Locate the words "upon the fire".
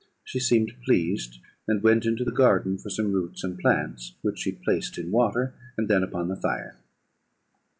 6.01-6.75